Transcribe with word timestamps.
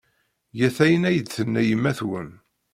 Get 0.57 0.77
ayen 0.85 1.07
ay 1.09 1.17
d-tenna 1.19 1.61
yemma-twen. 1.69 2.29